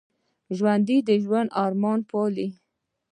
[0.57, 2.47] ژوندي د ژوند ارمان پالي